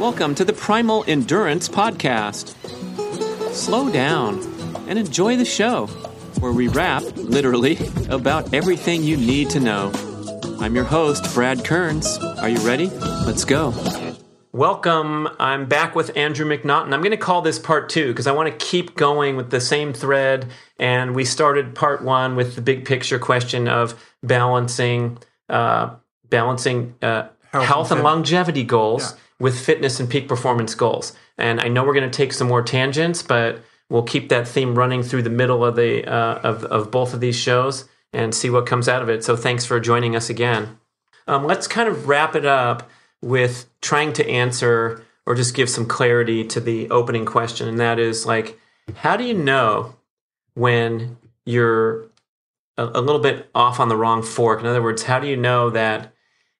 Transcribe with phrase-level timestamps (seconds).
[0.00, 2.54] Welcome to the Primal Endurance Podcast.
[3.52, 4.40] Slow down
[4.88, 5.88] and enjoy the show,
[6.38, 7.76] where we rap, literally,
[8.08, 9.92] about everything you need to know.
[10.58, 12.16] I'm your host, Brad Kearns.
[12.16, 12.88] Are you ready?
[13.26, 13.74] Let's go.
[14.52, 15.28] Welcome.
[15.38, 16.94] I'm back with Andrew McNaughton.
[16.94, 19.60] I'm going to call this part two because I want to keep going with the
[19.60, 20.46] same thread.
[20.78, 25.18] And we started part one with the big picture question of balancing,
[25.50, 25.96] uh,
[26.30, 29.12] balancing uh, health, health and, and longevity goals.
[29.12, 31.14] Yeah with fitness and peak performance goals.
[31.36, 34.76] And I know we're going to take some more tangents, but we'll keep that theme
[34.76, 38.50] running through the middle of the uh, of, of both of these shows and see
[38.50, 39.24] what comes out of it.
[39.24, 40.78] So thanks for joining us again.
[41.26, 42.88] Um, let's kind of wrap it up
[43.22, 47.98] with trying to answer or just give some clarity to the opening question, and that
[47.98, 48.58] is like,
[48.96, 49.94] how do you know
[50.54, 52.06] when you're
[52.76, 54.60] a, a little bit off on the wrong fork?
[54.60, 56.12] In other words, how do you know that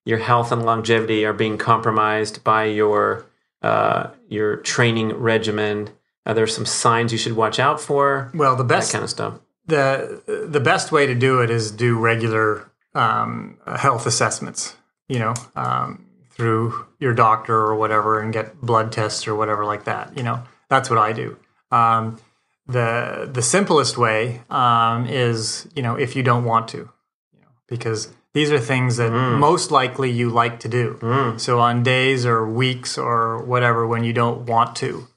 [0.05, 3.25] your health and longevity are being compromised by your
[3.61, 5.89] uh, your training regimen.
[6.25, 8.31] Uh, there's some signs you should watch out for.
[8.33, 9.39] Well, the best kind of stuff.
[9.67, 14.75] The the best way to do it is do regular um, health assessments.
[15.07, 19.83] You know, um, through your doctor or whatever, and get blood tests or whatever like
[19.83, 20.17] that.
[20.17, 21.37] You know, that's what I do.
[21.71, 22.19] Um,
[22.67, 27.47] the the simplest way um, is you know if you don't want to, you know,
[27.67, 29.37] because these are things that mm.
[29.37, 30.97] most likely you like to do.
[31.01, 31.39] Mm.
[31.39, 35.07] So on days or weeks or whatever when you don't want to,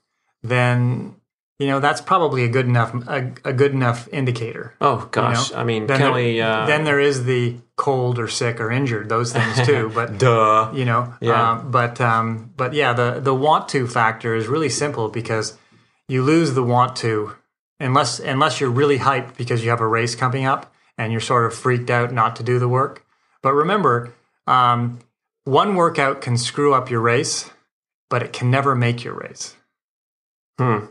[0.43, 1.15] then
[1.59, 4.75] you know that's probably a good enough a, a good enough indicator.
[4.81, 5.61] Oh gosh, you know?
[5.61, 6.39] I mean, then Kelly.
[6.39, 9.91] There, uh, then there is the cold or sick or injured, those things too.
[9.95, 11.15] But duh, you know.
[11.21, 11.53] Yeah.
[11.53, 15.57] Um, but um, but yeah, the the want to factor is really simple because
[16.09, 17.33] you lose the want to
[17.79, 21.47] unless unless you're really hyped because you have a race coming up and you're sort
[21.47, 23.04] of freaked out not to do the work
[23.45, 24.15] but remember,
[24.47, 25.01] um,
[25.45, 27.51] one workout can screw up your race,
[28.09, 29.55] but it can never make your race.
[30.59, 30.87] Hmm.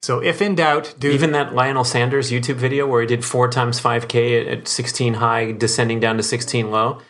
[0.00, 3.48] So if in doubt, do even that Lionel Sanders YouTube video where he did four
[3.48, 7.00] times five k at 16 high, descending down to 16 low.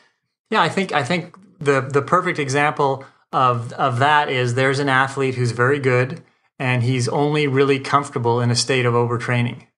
[0.50, 4.88] Yeah, I think I think the the perfect example of of that is there's an
[4.88, 6.22] athlete who's very good
[6.58, 9.68] and he's only really comfortable in a state of overtraining.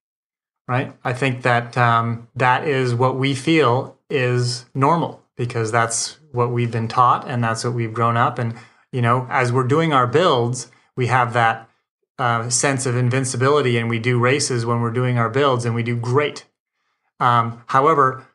[0.67, 0.95] Right?
[1.05, 6.71] I think that um, that is what we feel is normal because that's what we've
[6.71, 8.39] been taught and that's what we've grown up.
[8.39, 8.55] And,
[8.93, 11.69] you know, as we're doing our builds, we have that
[12.19, 15.83] uh, sense of invincibility and we do races when we're doing our builds and we
[15.83, 16.45] do great.
[17.21, 18.27] Um, however,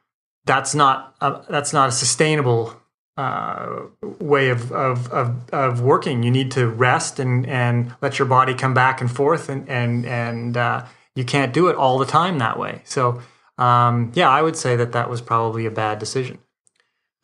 [0.46, 2.76] that's not a, that's not a sustainable
[3.18, 6.24] uh, way of, of, of, of, working.
[6.24, 10.06] You need to rest and, and let your body come back and forth, and and
[10.06, 12.82] and uh, you can't do it all the time that way.
[12.86, 13.22] So
[13.60, 16.40] um, yeah, I would say that that was probably a bad decision.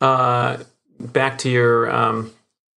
[0.00, 0.58] Uh,
[1.00, 2.30] back to your um,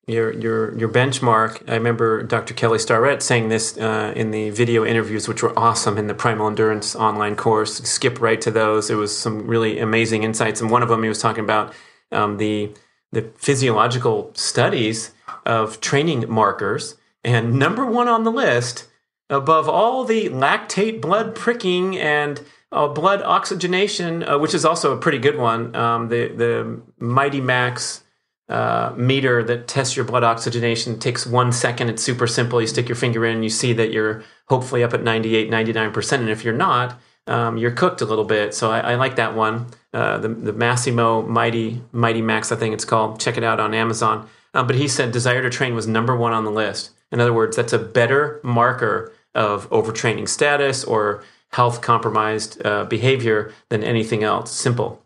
[0.08, 1.70] your your your benchmark.
[1.70, 2.54] I remember Dr.
[2.54, 6.48] Kelly Starrett saying this uh, in the video interviews, which were awesome in the Primal
[6.48, 7.78] Endurance online course.
[7.80, 8.90] Skip right to those.
[8.90, 11.74] It was some really amazing insights, and one of them he was talking about
[12.14, 12.72] um, the
[13.12, 15.12] the physiological studies
[15.46, 16.96] of training markers,
[17.26, 18.88] and number one on the list
[19.30, 22.42] above all the lactate blood pricking and
[22.72, 25.76] uh, blood oxygenation, uh, which is also a pretty good one.
[25.76, 28.04] Um, the the Mighty Max
[28.50, 31.90] uh, meter that tests your blood oxygenation takes one second.
[31.90, 32.60] It's super simple.
[32.60, 36.14] You stick your finger in, and you see that you're hopefully up at 98, 99%.
[36.14, 38.56] And if you're not, um, you're cooked a little bit.
[38.56, 39.68] So I, I like that one.
[39.94, 43.20] Uh, the, the Masimo Mighty Mighty Max, I think it's called.
[43.20, 44.28] Check it out on Amazon.
[44.54, 46.92] Um, but he said desire to train was number one on the list.
[47.12, 51.24] In other words, that's a better marker of overtraining status or
[51.54, 54.52] health compromised uh, behavior than anything else.
[54.52, 55.02] Simple.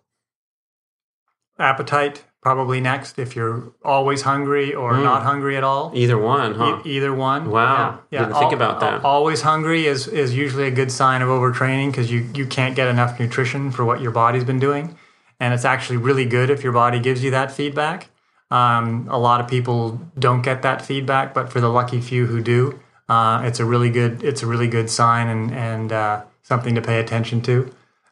[1.59, 5.03] Appetite, probably next if you're always hungry or mm.
[5.03, 5.91] not hungry at all.
[5.94, 6.81] Either one, huh?
[6.83, 7.51] E- either one.
[7.51, 7.99] Wow.
[8.09, 8.25] Yeah.
[8.25, 9.05] Didn't think about that.
[9.05, 12.88] Always hungry is, is usually a good sign of overtraining because you, you can't get
[12.88, 14.97] enough nutrition for what your body's been doing.
[15.39, 18.09] And it's actually really good if your body gives you that feedback.
[18.50, 22.41] Um, a lot of people don't get that feedback, but for the lucky few who
[22.41, 22.80] do,
[23.13, 26.81] uh, it's a really good it's a really good sign and and uh, something to
[26.81, 27.56] pay attention to.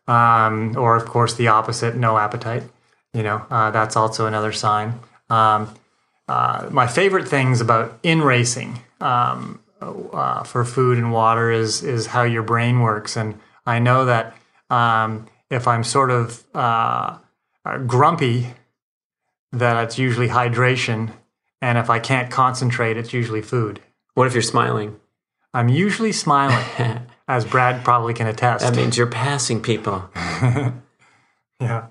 [0.08, 2.64] Um, or, of course, the opposite, no appetite.
[3.14, 5.00] You know, uh, that's also another sign.
[5.30, 5.74] Um,
[6.28, 12.08] uh, my favorite things about in racing um, uh, for food and water is is
[12.08, 14.36] how your brain works, and I know that
[14.70, 17.18] um, if I'm sort of uh,
[17.88, 18.54] grumpy,
[19.52, 21.12] that it's usually hydration,
[21.62, 23.82] and if I can't concentrate, it's usually food.
[24.14, 25.00] What if you're smiling?
[25.54, 26.66] I'm usually smiling.
[27.28, 28.66] as Brad probably can attest.
[28.66, 30.10] That means you're passing people.
[30.16, 31.88] yeah.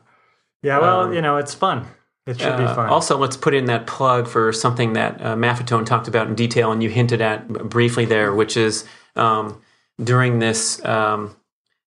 [0.63, 1.87] Yeah, well, um, you know, it's fun.
[2.27, 2.89] It should be Uh, fun.
[2.91, 6.71] also, let's put in that plug for something that uh, Maffetone talked about in detail,
[6.71, 8.85] and you hinted at briefly there, which is
[9.17, 9.63] um,
[10.03, 11.35] during this um,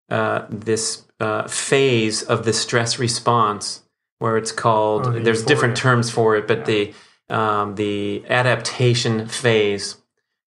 [0.09, 3.83] uh, this uh, phase of the stress response,
[4.17, 5.05] where it's called.
[5.05, 6.93] Oh, the there's different terms for it, but the
[7.29, 9.97] um, the adaptation phase.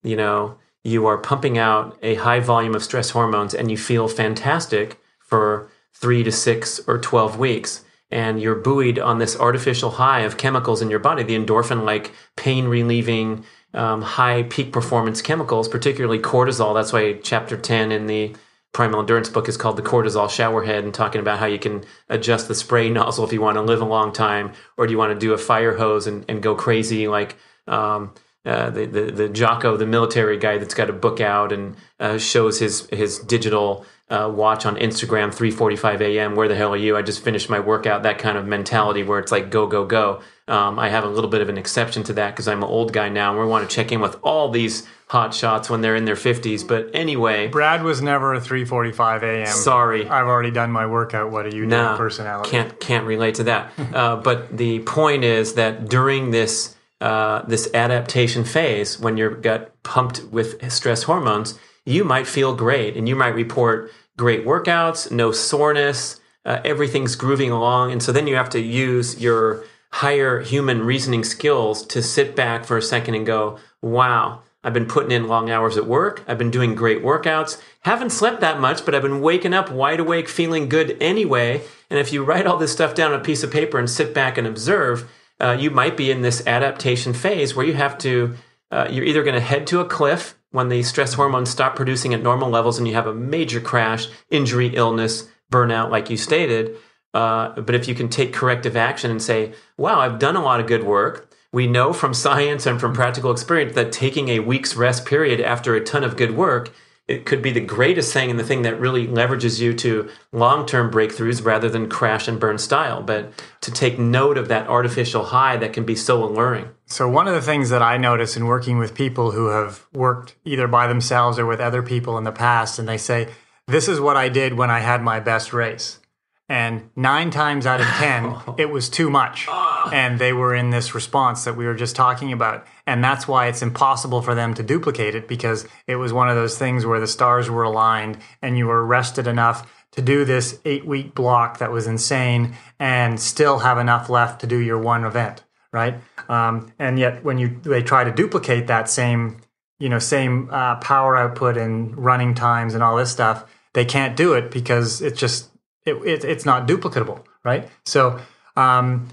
[0.06, 4.08] You know, you are pumping out a high volume of stress hormones, and you feel
[4.08, 10.20] fantastic for three to six or twelve weeks and you're buoyed on this artificial high
[10.20, 13.44] of chemicals in your body, the endorphin like pain relieving,
[13.75, 16.75] um, high peak performance chemicals, particularly cortisol.
[16.75, 18.35] That's why chapter 10 in the
[18.73, 22.47] Primal Endurance book is called the cortisol Showerhead and talking about how you can adjust
[22.47, 25.12] the spray nozzle if you want to live a long time, or do you want
[25.12, 27.37] to do a fire hose and, and go crazy like
[27.67, 28.14] um,
[28.46, 32.16] uh, the, the the Jocko, the military guy that's got a book out and uh,
[32.19, 36.37] shows his his digital uh, watch on Instagram, 3:45 a.m.
[36.37, 36.96] Where the hell are you?
[36.96, 38.04] I just finished my workout.
[38.04, 40.20] That kind of mentality where it's like go go go.
[40.48, 42.93] Um, I have a little bit of an exception to that because I'm an old
[42.93, 45.96] guy now, and we want to check in with all these hot shots when they're
[45.96, 46.66] in their 50s.
[46.66, 49.46] But anyway, Brad was never a 3:45 a.m.
[49.48, 50.06] sorry.
[50.08, 51.32] I've already done my workout.
[51.32, 51.96] What are you No, doing?
[51.98, 52.48] Personality.
[52.50, 53.72] Can't can't relate to that.
[53.93, 59.75] uh, but the point is that during this uh, this adaptation phase, when your gut
[59.82, 65.31] pumped with stress hormones, you might feel great, and you might report great workouts, no
[65.31, 70.84] soreness, uh, everything's grooving along, and so then you have to use your higher human
[70.84, 75.28] reasoning skills to sit back for a second and go, "Wow." I've been putting in
[75.28, 76.25] long hours at work.
[76.26, 77.62] I've been doing great workouts.
[77.82, 81.62] Haven't slept that much, but I've been waking up wide awake, feeling good anyway.
[81.88, 84.12] And if you write all this stuff down on a piece of paper and sit
[84.12, 85.08] back and observe,
[85.40, 88.34] uh, you might be in this adaptation phase where you have to,
[88.70, 92.14] uh, you're either going to head to a cliff when the stress hormones stop producing
[92.14, 96.76] at normal levels and you have a major crash, injury, illness, burnout, like you stated.
[97.12, 100.60] Uh, but if you can take corrective action and say, wow, I've done a lot
[100.60, 101.30] of good work.
[101.52, 105.74] We know from science and from practical experience that taking a week's rest period after
[105.74, 106.72] a ton of good work
[107.08, 110.91] it could be the greatest thing and the thing that really leverages you to long-term
[110.91, 113.00] breakthroughs rather than crash and burn style.
[113.00, 116.69] But to take note of that artificial high that can be so alluring.
[116.87, 120.35] So one of the things that I notice in working with people who have worked
[120.44, 123.29] either by themselves or with other people in the past, and they say,
[123.69, 126.00] "This is what I did when I had my best race,"
[126.49, 129.65] and nine times out of ten, it was too much, oh.
[129.92, 133.46] And they were in this response that we were just talking about, and that's why
[133.46, 137.00] it's impossible for them to duplicate it because it was one of those things where
[137.00, 141.58] the stars were aligned and you were rested enough to do this eight week block
[141.58, 145.42] that was insane and still have enough left to do your one event
[145.76, 145.96] right?
[146.30, 149.42] Um, and yet, when you they try to duplicate that same,
[149.78, 153.44] you know, same uh, power output and running times and all this stuff,
[153.74, 155.50] they can't do it because it's just
[155.84, 157.68] it, it it's not duplicatable, right?
[157.84, 158.18] So,
[158.56, 159.08] um,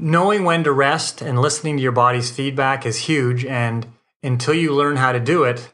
[0.00, 3.44] knowing when to rest and listening to your body's feedback is huge.
[3.44, 3.86] And
[4.22, 5.72] until you learn how to do it,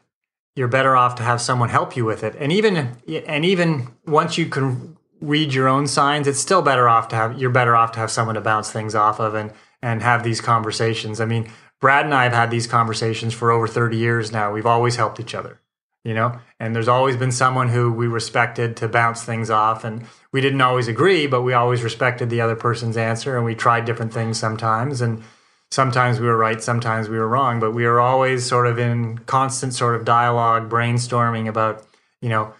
[0.55, 2.35] you're better off to have someone help you with it.
[2.37, 2.97] And even
[3.27, 7.39] and even once you can read your own signs, it's still better off to have
[7.39, 10.41] you're better off to have someone to bounce things off of and and have these
[10.41, 11.19] conversations.
[11.19, 11.49] I mean,
[11.81, 14.53] Brad and I have had these conversations for over 30 years now.
[14.53, 15.59] We've always helped each other,
[16.03, 19.83] you know, and there's always been someone who we respected to bounce things off.
[19.83, 23.55] And we didn't always agree, but we always respected the other person's answer and we
[23.55, 25.01] tried different things sometimes.
[25.01, 25.23] And
[25.71, 29.19] sometimes we were right, sometimes we were wrong, but we were always sort of in
[29.19, 31.85] constant sort of dialogue, brainstorming about,
[32.21, 32.53] you know,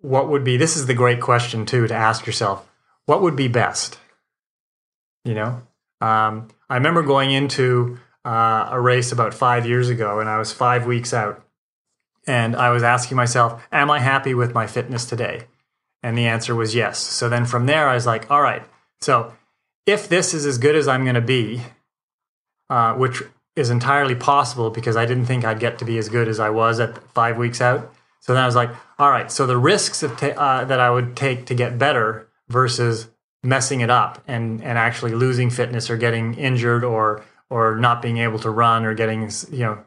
[0.00, 2.68] what would be this is the great question too to ask yourself
[3.06, 3.98] what would be best
[5.24, 5.62] you know
[6.00, 10.52] um, i remember going into uh, a race about five years ago and i was
[10.52, 11.44] five weeks out
[12.26, 15.44] and i was asking myself am i happy with my fitness today?
[16.02, 17.00] And the answer was yes.
[17.00, 18.62] So then from there i was like all right.
[19.00, 19.32] So
[19.86, 21.62] if this is as good as i'm going to be
[22.68, 23.22] uh, which
[23.54, 26.50] is entirely possible because i didn't think i'd get to be as good as i
[26.50, 27.92] was at five weeks out
[28.26, 31.14] so then I was like, all right, so the risks ta- uh, that I would
[31.14, 33.08] take to get better versus
[33.44, 38.18] messing it up and, and actually losing fitness or getting injured or or not being
[38.18, 39.78] able to run or getting you know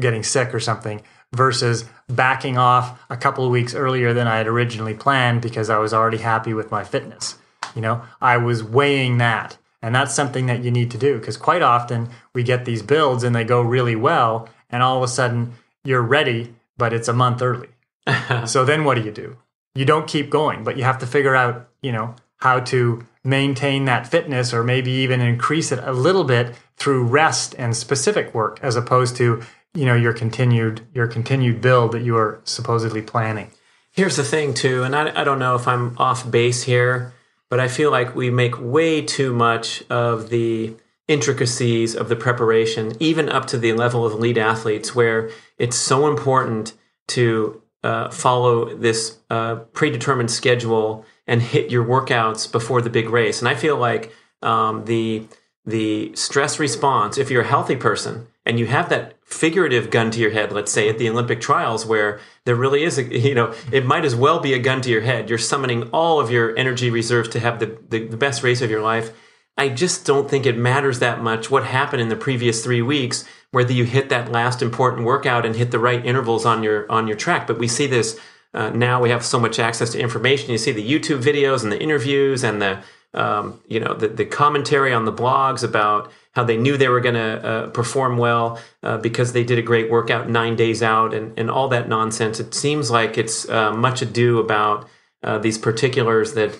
[0.00, 1.00] getting sick or something
[1.34, 5.78] versus backing off a couple of weeks earlier than I had originally planned because I
[5.78, 7.36] was already happy with my fitness.
[7.74, 9.58] You know, I was weighing that.
[9.82, 13.22] And that's something that you need to do because quite often we get these builds
[13.22, 17.12] and they go really well and all of a sudden you're ready but it's a
[17.12, 17.68] month early.
[18.46, 19.36] so then what do you do?
[19.74, 23.86] You don't keep going, but you have to figure out, you know, how to maintain
[23.86, 28.58] that fitness or maybe even increase it a little bit through rest and specific work
[28.62, 29.42] as opposed to,
[29.74, 33.50] you know, your continued your continued build that you are supposedly planning.
[33.90, 37.12] Here's the thing, too, and I, I don't know if I'm off base here,
[37.48, 40.74] but I feel like we make way too much of the
[41.06, 46.08] intricacies of the preparation, even up to the level of elite athletes, where it's so
[46.08, 46.72] important
[47.08, 53.40] to uh, follow this uh, predetermined schedule and hit your workouts before the big race.
[53.40, 54.12] And I feel like
[54.42, 55.26] um, the
[55.66, 60.20] the stress response, if you're a healthy person and you have that figurative gun to
[60.20, 63.54] your head, let's say at the Olympic trials, where there really is a, you know,
[63.72, 65.28] it might as well be a gun to your head.
[65.28, 68.70] You're summoning all of your energy reserves to have the, the, the best race of
[68.70, 69.12] your life.
[69.56, 73.24] I just don't think it matters that much what happened in the previous three weeks,
[73.52, 77.06] whether you hit that last important workout and hit the right intervals on your on
[77.06, 77.46] your track.
[77.46, 78.18] But we see this
[78.52, 79.00] uh, now.
[79.00, 80.50] We have so much access to information.
[80.50, 82.82] You see the YouTube videos and the interviews and the
[83.14, 87.00] um, you know the, the commentary on the blogs about how they knew they were
[87.00, 91.14] going to uh, perform well uh, because they did a great workout nine days out
[91.14, 92.40] and, and all that nonsense.
[92.40, 94.88] It seems like it's uh, much ado about
[95.22, 96.58] uh, these particulars that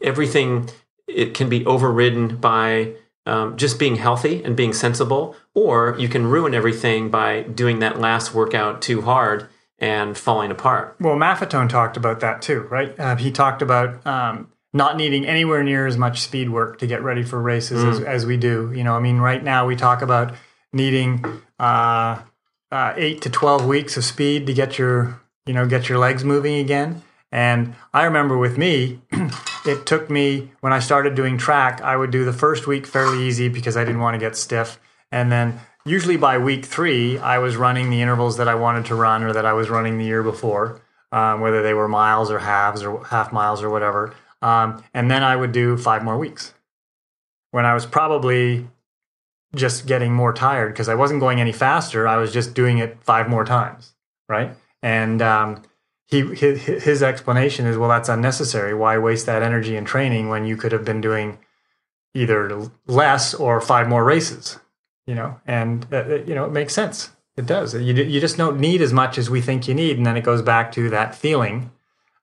[0.00, 0.68] everything
[1.06, 2.94] it can be overridden by
[3.26, 7.98] um, just being healthy and being sensible, or you can ruin everything by doing that
[7.98, 10.96] last workout too hard and falling apart.
[11.00, 12.98] Well, Maffetone talked about that too, right?
[12.98, 17.02] Uh, he talked about um, not needing anywhere near as much speed work to get
[17.02, 17.90] ready for races mm.
[17.90, 18.70] as, as, we do.
[18.74, 20.34] You know, I mean, right now we talk about
[20.72, 21.24] needing
[21.58, 22.20] uh,
[22.70, 26.24] uh, eight to twelve weeks of speed to get your you know get your legs
[26.24, 27.02] moving again.
[27.32, 29.00] And I remember with me,
[29.66, 33.24] it took me when I started doing track, I would do the first week fairly
[33.24, 34.78] easy because I didn't want to get stiff,
[35.10, 38.94] and then usually by week three, I was running the intervals that I wanted to
[38.94, 42.40] run or that I was running the year before, um, whether they were miles or
[42.40, 44.14] halves or half miles or whatever.
[44.42, 46.54] Um, and then I would do five more weeks
[47.50, 48.68] when I was probably
[49.54, 52.06] just getting more tired because I wasn't going any faster.
[52.06, 53.94] I was just doing it five more times,
[54.28, 54.50] right?
[54.82, 55.62] And um,
[56.06, 58.74] he his, his explanation is, well, that's unnecessary.
[58.74, 61.38] Why waste that energy in training when you could have been doing
[62.14, 64.58] either less or five more races?
[65.06, 67.10] You know, and uh, uh you know it makes sense.
[67.36, 67.74] It does.
[67.74, 70.22] You you just don't need as much as we think you need, and then it
[70.22, 71.70] goes back to that feeling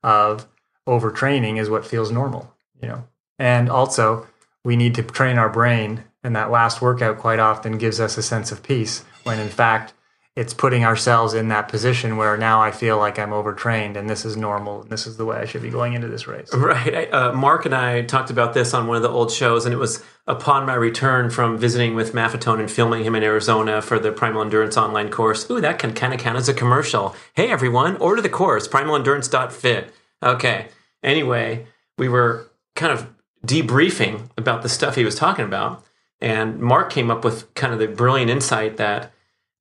[0.01, 0.47] of
[0.87, 3.05] overtraining is what feels normal, you know.
[3.39, 4.27] And also,
[4.63, 8.23] we need to train our brain, and that last workout quite often gives us a
[8.23, 9.93] sense of peace when in fact
[10.35, 14.25] it's putting ourselves in that position where now I feel like I'm overtrained and this
[14.25, 16.51] is normal and this is the way I should be going into this race.
[16.53, 17.13] Right.
[17.13, 19.77] Uh, Mark and I talked about this on one of the old shows, and it
[19.77, 24.11] was upon my return from visiting with Maffetone and filming him in Arizona for the
[24.11, 25.47] Primal Endurance online course.
[25.51, 27.15] Ooh, that can kind of count as a commercial.
[27.35, 29.93] Hey, everyone, order the course, primalendurance.fit.
[30.23, 30.67] Okay.
[31.03, 33.09] Anyway, we were kind of
[33.45, 35.83] debriefing about the stuff he was talking about.
[36.21, 39.11] And Mark came up with kind of the brilliant insight that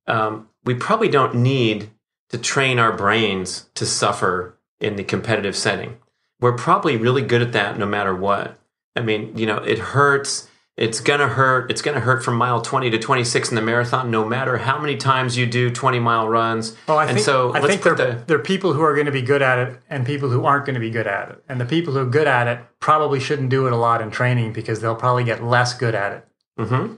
[0.06, 1.90] um, we probably don't need
[2.30, 5.98] to train our brains to suffer in the competitive setting.
[6.40, 8.58] We're probably really good at that no matter what.
[8.94, 11.70] I mean, you know, it hurts it's gonna hurt.
[11.70, 14.78] It's gonna hurt from mile twenty to twenty six in the marathon, no matter how
[14.78, 16.76] many times you do twenty mile runs.
[16.88, 19.06] Oh, I and think, so I think there, the, there are people who are going
[19.06, 21.44] to be good at it and people who aren't going to be good at it.
[21.48, 24.10] And the people who are good at it probably shouldn't do it a lot in
[24.10, 26.28] training because they'll probably get less good at it.
[26.58, 26.94] Mm-hmm.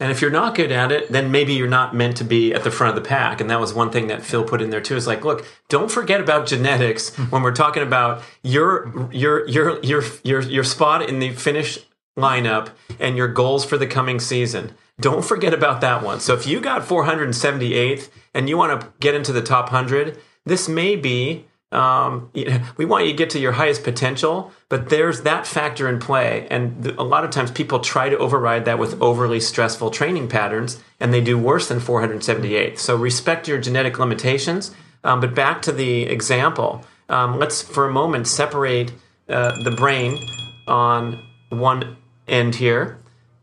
[0.00, 2.62] And if you're not good at it, then maybe you're not meant to be at
[2.62, 3.40] the front of the pack.
[3.40, 4.94] And that was one thing that Phil put in there too.
[4.94, 10.04] Is like, look, don't forget about genetics when we're talking about your your your your
[10.22, 11.80] your your spot in the finish
[12.18, 12.70] lineup
[13.00, 14.72] and your goals for the coming season.
[15.00, 16.20] Don't forget about that one.
[16.20, 20.68] So if you got 478th and you want to get into the top 100, this
[20.68, 22.30] may be um,
[22.76, 26.46] we want you to get to your highest potential, but there's that factor in play.
[26.50, 30.28] And th- a lot of times people try to override that with overly stressful training
[30.28, 32.78] patterns, and they do worse than 478.
[32.78, 34.74] So respect your genetic limitations.
[35.04, 38.92] Um, but back to the example, um, let's for a moment separate
[39.28, 40.18] uh, the brain
[40.66, 41.96] on one
[42.28, 42.98] end here.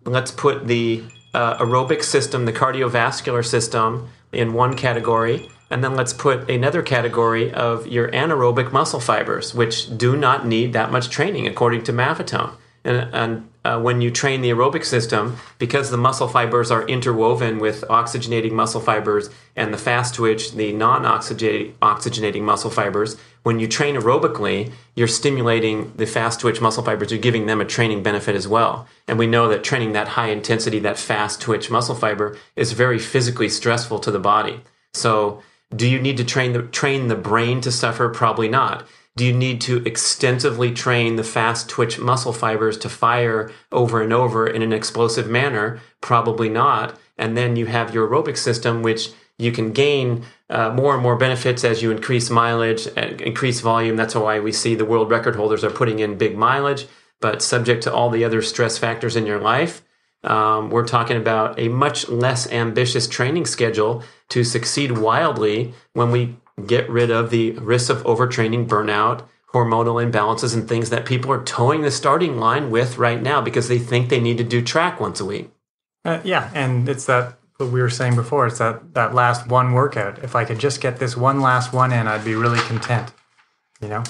[0.05, 5.49] Let's put the uh, aerobic system, the cardiovascular system, in one category.
[5.69, 10.73] And then let's put another category of your anaerobic muscle fibers, which do not need
[10.73, 12.53] that much training, according to Maffetone.
[12.83, 17.57] And, and uh, when you train the aerobic system, because the muscle fibers are interwoven
[17.57, 23.67] with oxygenating muscle fibers and the fast twitch, the non oxygenating muscle fibers, when you
[23.67, 28.35] train aerobically, you're stimulating the fast twitch muscle fibers, you're giving them a training benefit
[28.35, 28.87] as well.
[29.07, 32.99] And we know that training that high intensity, that fast twitch muscle fiber is very
[32.99, 34.61] physically stressful to the body.
[34.93, 35.41] So,
[35.75, 38.09] do you need to train the, train the brain to suffer?
[38.09, 38.85] Probably not.
[39.17, 44.11] Do you need to extensively train the fast twitch muscle fibers to fire over and
[44.11, 45.79] over in an explosive manner?
[46.01, 46.99] Probably not.
[47.17, 51.15] And then you have your aerobic system, which you can gain uh, more and more
[51.15, 53.95] benefits as you increase mileage, increase volume.
[53.95, 56.87] That's why we see the world record holders are putting in big mileage.
[57.21, 59.81] but subject to all the other stress factors in your life.
[60.23, 66.35] Um, we're talking about a much less ambitious training schedule to succeed wildly when we
[66.63, 71.43] get rid of the risks of overtraining, burnout, hormonal imbalances, and things that people are
[71.43, 74.99] toeing the starting line with right now because they think they need to do track
[74.99, 75.49] once a week.
[76.03, 78.47] Uh, yeah, and it's that what we were saying before.
[78.47, 80.23] It's that that last one workout.
[80.23, 83.11] If I could just get this one last one in, I'd be really content.
[83.81, 84.03] You know.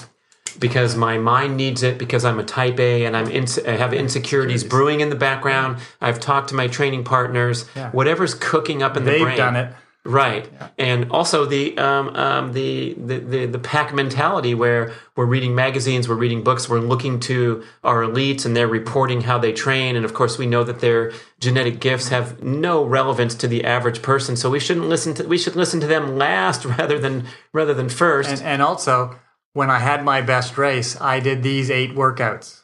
[0.58, 3.92] Because my mind needs it, because I'm a type A and I'm ins- I have
[3.92, 5.78] insecurities brewing in the background.
[6.00, 7.66] I've talked to my training partners.
[7.76, 7.90] Yeah.
[7.90, 9.26] Whatever's cooking up in the brain.
[9.26, 9.74] They've done it.
[10.06, 10.48] Right,
[10.78, 16.08] and also the, um, um, the the the the pack mentality where we're reading magazines,
[16.08, 20.04] we're reading books, we're looking to our elites, and they're reporting how they train, and
[20.04, 24.36] of course we know that their genetic gifts have no relevance to the average person,
[24.36, 27.88] so we shouldn't listen to we should listen to them last rather than rather than
[27.88, 28.30] first.
[28.30, 29.18] And, and also,
[29.54, 32.60] when I had my best race, I did these eight workouts,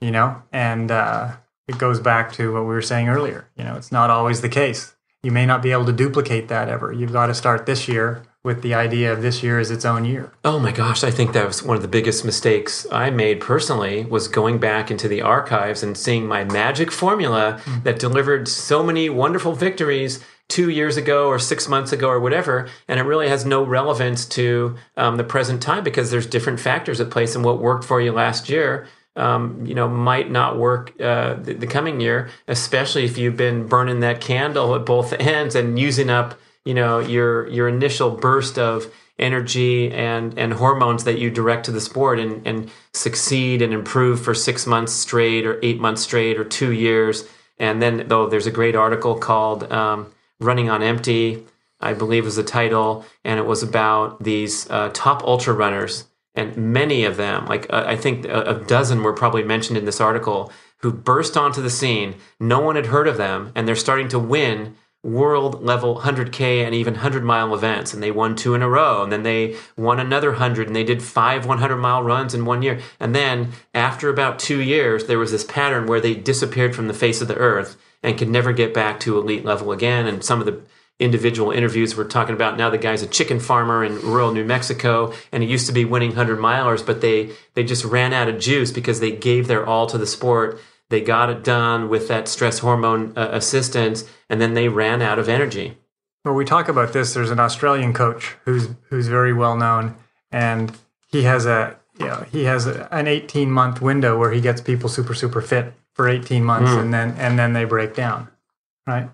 [0.00, 3.50] you know, and uh, it goes back to what we were saying earlier.
[3.56, 4.94] You know, it's not always the case.
[5.22, 6.92] You may not be able to duplicate that ever.
[6.92, 10.04] You've got to start this year with the idea of this year as its own
[10.04, 10.32] year.
[10.44, 14.04] Oh my gosh, I think that was one of the biggest mistakes I made personally
[14.04, 19.10] was going back into the archives and seeing my magic formula that delivered so many
[19.10, 23.44] wonderful victories two years ago or six months ago or whatever, and it really has
[23.44, 27.60] no relevance to um, the present time because there's different factors at place and what
[27.60, 28.86] worked for you last year.
[29.18, 33.66] Um, you know, might not work uh, the, the coming year, especially if you've been
[33.66, 38.58] burning that candle at both ends and using up, you know, your your initial burst
[38.58, 43.74] of energy and and hormones that you direct to the sport and and succeed and
[43.74, 47.24] improve for six months straight or eight months straight or two years.
[47.58, 51.44] And then though there's a great article called um, running on empty
[51.80, 56.07] i believe was the title and it was about these uh, top ultra runners
[56.38, 59.84] and many of them like uh, i think a, a dozen were probably mentioned in
[59.84, 62.14] this article who burst onto the scene.
[62.38, 66.74] No one had heard of them and they're starting to win world level 100k and
[66.74, 67.94] even 100 mile events.
[67.94, 70.84] And they won two in a row and then they won another 100 and they
[70.84, 72.80] did five 100 mile runs in one year.
[73.00, 76.94] And then after about two years there was this pattern where they disappeared from the
[76.94, 80.06] face of the earth and could never get back to elite level again.
[80.06, 80.60] And some of the
[80.98, 82.70] individual interviews we're talking about now.
[82.70, 86.10] The guy's a chicken farmer in rural new mexico and he used to be winning
[86.10, 89.86] 100 milers but they they just ran out of juice because they gave their all
[89.86, 90.60] to the sport.
[90.90, 95.18] They got it done with that stress hormone uh, assistance and then they ran out
[95.18, 95.76] of energy.
[96.22, 99.96] When we talk about this, there's an Australian coach who's who's very well known,
[100.30, 104.40] and he has a you know he has a, an 18 month window where he
[104.40, 108.28] gets people super super fit for 18 months, and then and then they break down,
[108.86, 109.08] right?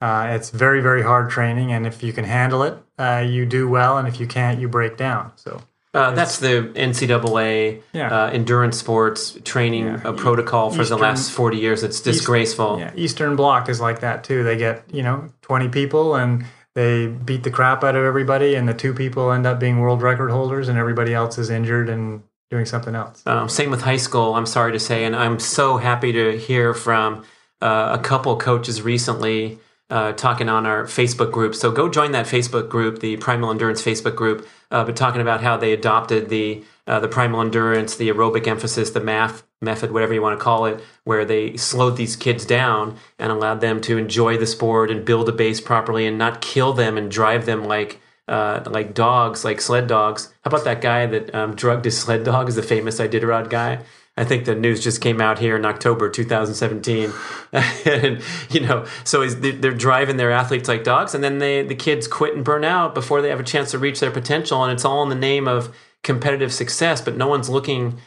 [0.00, 3.68] Uh, it's very very hard training, and if you can handle it, uh, you do
[3.68, 5.32] well, and if you can't, you break down.
[5.36, 5.60] So
[5.94, 8.08] uh, that's the NCAA Yeah.
[8.26, 10.00] uh, endurance sports training Yeah.
[10.04, 11.82] uh, protocol for Eastern- the last 40 years.
[11.82, 12.78] It's disgraceful.
[12.78, 14.44] Yeah, Eastern Bloc is like that too.
[14.44, 18.68] They get you know 20 people and they beat the crap out of everybody, and
[18.68, 22.22] the two people end up being world record holders, and everybody else is injured and
[22.52, 23.22] doing something else.
[23.26, 25.04] Um, same with high school, I'm sorry to say.
[25.04, 27.24] And I'm so happy to hear from
[27.60, 29.58] uh, a couple coaches recently
[29.90, 31.54] uh, talking on our Facebook group.
[31.54, 35.42] So go join that Facebook group, the Primal Endurance Facebook group, uh, but talking about
[35.42, 40.14] how they adopted the uh, the primal endurance, the aerobic emphasis, the MAF method, whatever
[40.14, 43.98] you want to call it, where they slowed these kids down and allowed them to
[43.98, 47.64] enjoy the sport and build a base properly and not kill them and drive them
[47.64, 50.32] like uh, like dogs, like sled dogs.
[50.44, 52.48] How about that guy that um, drugged his sled dog?
[52.48, 53.80] Is the famous Iditarod guy?
[54.18, 57.12] I think the news just came out here in October 2017,
[57.52, 62.08] and you know, so they're driving their athletes like dogs, and then they the kids
[62.08, 64.84] quit and burn out before they have a chance to reach their potential, and it's
[64.84, 67.00] all in the name of competitive success.
[67.00, 67.98] But no one's looking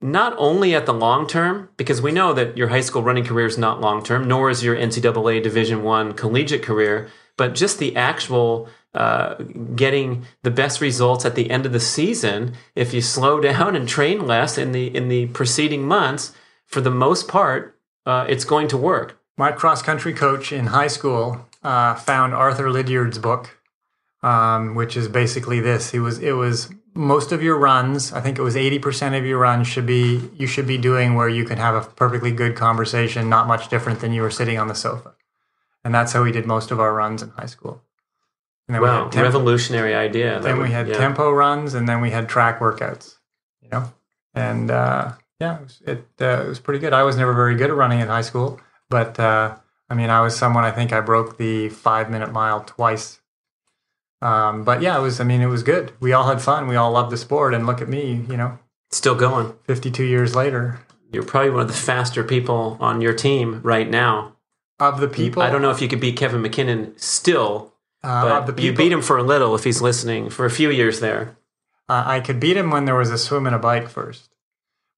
[0.00, 3.46] not only at the long term, because we know that your high school running career
[3.46, 7.94] is not long term, nor is your NCAA Division One collegiate career, but just the
[7.94, 9.34] actual uh,
[9.74, 12.54] getting the best results at the end of the season.
[12.74, 16.32] If you slow down and train less in the in the preceding months,
[16.66, 19.20] for the most part, uh, it's going to work.
[19.36, 23.60] My cross country coach in high school uh, found Arthur Lydiard's book,
[24.22, 25.90] um, which is basically this.
[25.90, 28.12] He was it was most of your runs.
[28.12, 31.14] I think it was eighty percent of your runs should be you should be doing
[31.14, 34.58] where you can have a perfectly good conversation, not much different than you were sitting
[34.58, 35.14] on the sofa,
[35.84, 37.82] and that's how we did most of our runs in high school.
[38.68, 40.40] And then we Wow, tempo, revolutionary idea.
[40.40, 40.98] Then we had yeah.
[40.98, 43.16] tempo runs, and then we had track workouts.
[43.62, 43.92] You know,
[44.34, 46.92] and uh, yeah, it was, it, uh, it was pretty good.
[46.92, 49.56] I was never very good at running in high school, but uh,
[49.88, 50.64] I mean, I was someone.
[50.64, 53.20] I think I broke the five minute mile twice.
[54.20, 55.20] Um, but yeah, it was.
[55.20, 55.92] I mean, it was good.
[56.00, 56.68] We all had fun.
[56.68, 57.54] We all loved the sport.
[57.54, 58.58] And look at me, you know,
[58.90, 59.54] Still going.
[59.64, 63.88] fifty two years later, you're probably one of the faster people on your team right
[63.88, 64.34] now.
[64.80, 68.60] Of the people, I don't know if you could beat Kevin McKinnon still, uh, but
[68.60, 71.36] you beat him for a little if he's listening for a few years there.
[71.88, 74.30] Uh, I could beat him when there was a swim and a bike first,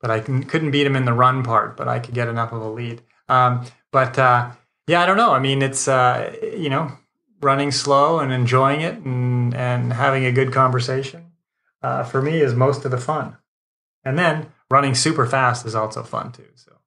[0.01, 1.77] but I can, couldn't beat him in the run part.
[1.77, 3.03] But I could get enough of a lead.
[3.29, 4.51] Um, but uh,
[4.87, 5.33] yeah, I don't know.
[5.33, 6.93] I mean, it's uh, you know
[7.41, 11.33] running slow and enjoying it and and having a good conversation.
[11.83, 13.37] Uh, for me, is most of the fun,
[14.05, 16.49] and then running super fast is also fun too.
[16.57, 16.80] So.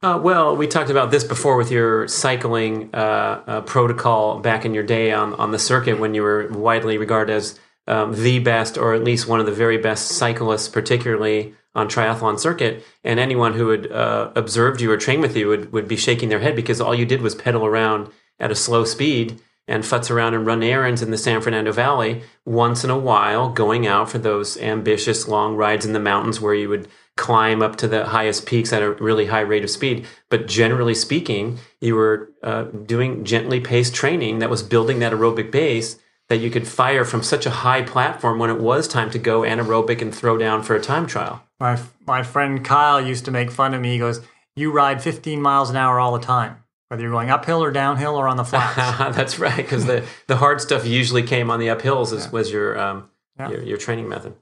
[0.00, 4.72] Uh, well, we talked about this before with your cycling uh, uh, protocol back in
[4.72, 7.58] your day on, on the circuit when you were widely regarded as
[7.88, 12.38] um, the best, or at least one of the very best cyclists, particularly on triathlon
[12.38, 12.84] circuit.
[13.02, 16.28] And anyone who had uh, observed you or trained with you would, would be shaking
[16.28, 18.08] their head because all you did was pedal around
[18.38, 22.22] at a slow speed and futz around and run errands in the San Fernando Valley
[22.44, 26.54] once in a while, going out for those ambitious long rides in the mountains where
[26.54, 30.06] you would climb up to the highest peaks at a really high rate of speed.
[30.30, 35.50] But generally speaking, you were uh, doing gently paced training that was building that aerobic
[35.50, 39.18] base that you could fire from such a high platform when it was time to
[39.18, 41.42] go anaerobic and throw down for a time trial.
[41.58, 43.92] My my friend Kyle used to make fun of me.
[43.92, 44.20] He goes,
[44.54, 48.14] "You ride 15 miles an hour all the time." Whether you're going uphill or downhill
[48.16, 48.76] or on the flats.
[49.16, 52.14] That's right, because the, the hard stuff usually came on the uphills.
[52.14, 52.30] As, yeah.
[52.30, 53.50] Was your, um, yeah.
[53.50, 54.34] your your training method?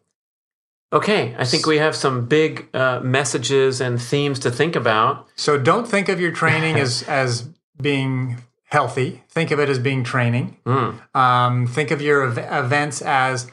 [0.93, 5.29] Okay, I think we have some big uh, messages and themes to think about.
[5.35, 7.49] So don't think of your training as as
[7.81, 9.23] being healthy.
[9.29, 10.57] Think of it as being training.
[10.65, 11.15] Mm.
[11.15, 13.51] Um, think of your ev- events as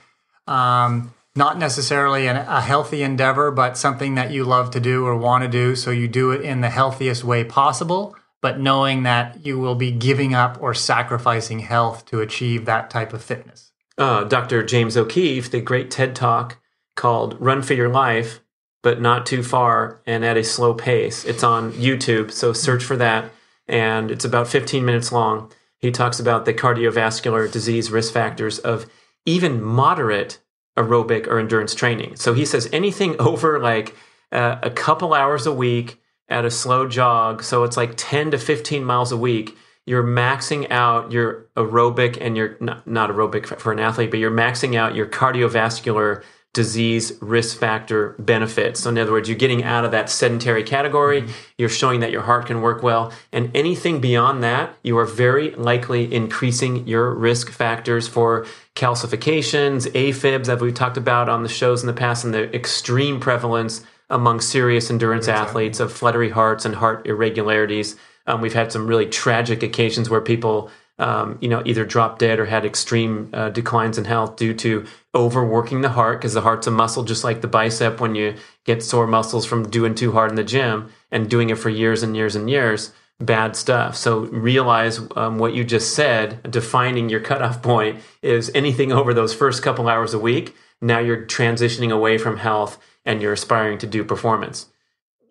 [0.48, 5.18] um, not necessarily an, a healthy endeavor, but something that you love to do or
[5.18, 5.76] want to do.
[5.76, 9.92] So you do it in the healthiest way possible, but knowing that you will be
[9.92, 13.72] giving up or sacrificing health to achieve that type of fitness.
[13.98, 14.64] Uh, Dr.
[14.64, 16.58] James O'Keefe, the great TED Talk
[16.96, 18.40] called Run for Your Life,
[18.82, 21.26] but not too far and at a slow pace.
[21.26, 23.32] It's on YouTube, so search for that.
[23.68, 25.52] And it's about 15 minutes long.
[25.78, 28.86] He talks about the cardiovascular disease risk factors of
[29.26, 30.40] even moderate
[30.78, 32.16] aerobic or endurance training.
[32.16, 33.96] So he says anything over like
[34.32, 38.38] uh, a couple hours a week at a slow jog, so it's like 10 to
[38.38, 43.72] 15 miles a week, you're maxing out your aerobic and your not, not aerobic for
[43.72, 46.24] an athlete, but you're maxing out your cardiovascular
[46.54, 48.82] disease risk factor benefits.
[48.82, 51.32] So, in other words, you're getting out of that sedentary category, mm-hmm.
[51.58, 55.52] you're showing that your heart can work well, and anything beyond that, you are very
[55.52, 61.82] likely increasing your risk factors for calcifications, AFibs, that we've talked about on the shows
[61.82, 66.76] in the past, and the extreme prevalence among serious endurance athletes of fluttery hearts and
[66.76, 67.96] heart irregularities.
[68.28, 70.70] Um, we've had some really tragic occasions where people
[71.04, 74.86] um, you know, either dropped dead or had extreme uh, declines in health due to
[75.14, 78.82] overworking the heart, because the heart's a muscle just like the bicep when you get
[78.82, 82.16] sore muscles from doing too hard in the gym and doing it for years and
[82.16, 82.94] years and years.
[83.20, 83.98] Bad stuff.
[83.98, 89.34] So realize um, what you just said, defining your cutoff point is anything over those
[89.34, 90.56] first couple hours a week.
[90.82, 94.68] Now you're transitioning away from health and you're aspiring to do performance.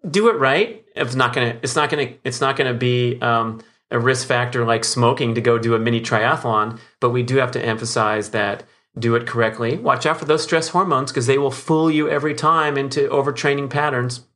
[0.08, 0.84] Do it right.
[0.94, 1.58] It's not gonna.
[1.62, 2.12] It's not gonna.
[2.24, 3.20] It's not gonna be.
[3.20, 7.36] Um, a risk factor like smoking to go do a mini triathlon, but we do
[7.36, 8.64] have to emphasize that
[8.98, 9.76] do it correctly.
[9.76, 13.70] Watch out for those stress hormones because they will fool you every time into overtraining
[13.70, 14.26] patterns.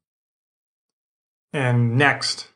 [1.53, 2.49] And next.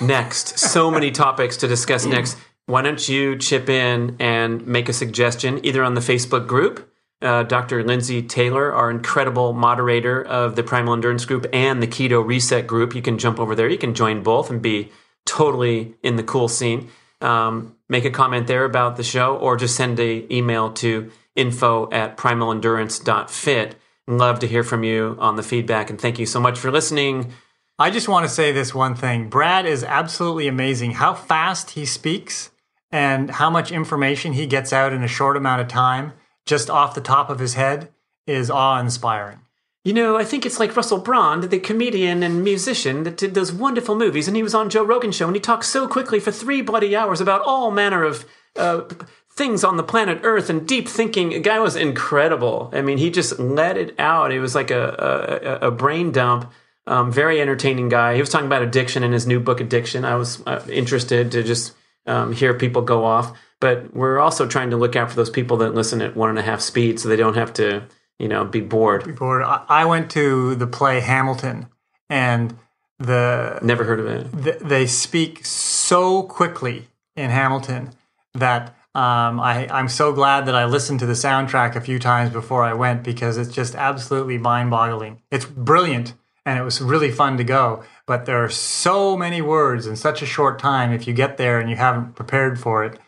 [0.00, 0.58] next.
[0.58, 2.36] So many topics to discuss next.
[2.66, 6.90] Why don't you chip in and make a suggestion either on the Facebook group?
[7.20, 7.82] Uh, Dr.
[7.84, 12.94] Lindsay Taylor, our incredible moderator of the Primal Endurance group and the Keto Reset group.
[12.94, 13.68] You can jump over there.
[13.68, 14.90] You can join both and be
[15.26, 19.76] totally in the cool scene, um, make a comment there about the show or just
[19.76, 23.76] send an email to info at primalendurance.fit.
[24.06, 27.32] Love to hear from you on the feedback and thank you so much for listening.
[27.78, 29.28] I just want to say this one thing.
[29.28, 30.92] Brad is absolutely amazing.
[30.92, 32.50] How fast he speaks
[32.92, 36.12] and how much information he gets out in a short amount of time,
[36.46, 37.92] just off the top of his head,
[38.26, 39.40] is awe inspiring.
[39.84, 43.52] You know, I think it's like Russell Brand, the comedian and musician that did those
[43.52, 46.32] wonderful movies, and he was on Joe Rogan's show, and he talked so quickly for
[46.32, 48.24] three bloody hours about all manner of
[48.56, 48.84] uh,
[49.30, 51.30] things on the planet Earth and deep thinking.
[51.30, 52.70] The guy was incredible.
[52.72, 54.32] I mean, he just let it out.
[54.32, 56.50] It was like a, a, a brain dump.
[56.86, 58.14] Um, very entertaining guy.
[58.14, 60.04] He was talking about addiction in his new book, Addiction.
[60.04, 61.74] I was uh, interested to just
[62.06, 65.58] um, hear people go off, but we're also trying to look out for those people
[65.58, 67.84] that listen at one and a half speed, so they don't have to
[68.18, 69.04] you know, be bored.
[69.04, 69.42] Be bored.
[69.44, 71.66] I went to the play Hamilton,
[72.08, 72.56] and
[72.98, 74.32] the never heard of it.
[74.32, 77.90] The, they speak so quickly in Hamilton
[78.34, 82.30] that Um, I, I'm so glad that I listened to the soundtrack a few times
[82.32, 85.20] before I went because it's just absolutely mind boggling.
[85.32, 86.14] It's brilliant
[86.46, 87.82] and it was really fun to go.
[88.06, 90.92] But there are so many words in such a short time.
[90.92, 93.00] If you get there and you haven't prepared for it,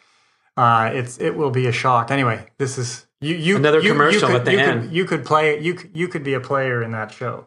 [0.57, 2.11] uh, it's it will be a shock.
[2.11, 3.37] Anyway, this is you.
[3.37, 4.83] you Another you, commercial you could, at the you end.
[4.83, 5.61] Could, you could play.
[5.61, 7.47] You you could be a player in that show.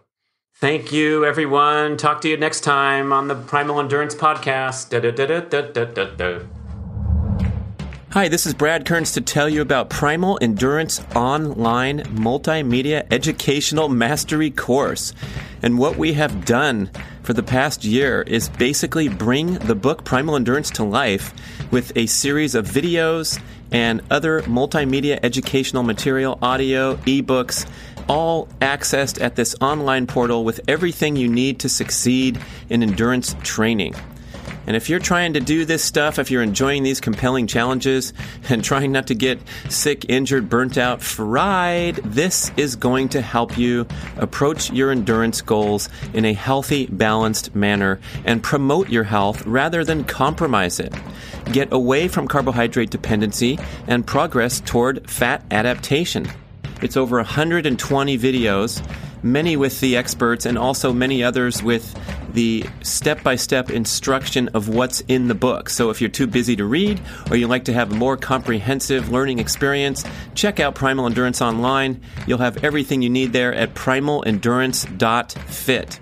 [0.55, 1.95] Thank you, everyone.
[1.95, 4.89] Talk to you next time on the Primal Endurance Podcast.
[4.89, 6.39] Da, da, da, da, da, da, da, da.
[8.11, 14.49] Hi, this is Brad Kearns to tell you about Primal Endurance Online Multimedia Educational Mastery
[14.49, 15.13] Course.
[15.61, 16.89] And what we have done
[17.21, 21.33] for the past year is basically bring the book Primal Endurance to life
[21.71, 23.39] with a series of videos
[23.71, 27.69] and other multimedia educational material, audio, ebooks,
[28.07, 33.93] all accessed at this online portal with everything you need to succeed in endurance training.
[34.69, 38.13] And if you're trying to do this stuff, if you're enjoying these compelling challenges
[38.49, 43.57] and trying not to get sick, injured, burnt out, fried, this is going to help
[43.57, 49.83] you approach your endurance goals in a healthy, balanced manner and promote your health rather
[49.83, 50.93] than compromise it.
[51.45, 56.27] Get away from carbohydrate dependency and progress toward fat adaptation.
[56.83, 58.87] It's over 120 videos,
[59.23, 61.95] many with the experts, and also many others with
[62.33, 65.69] the step by step instruction of what's in the book.
[65.69, 69.09] So if you're too busy to read or you like to have a more comprehensive
[69.09, 70.05] learning experience,
[70.35, 72.01] check out Primal Endurance Online.
[72.27, 75.99] You'll have everything you need there at primalendurance.fit.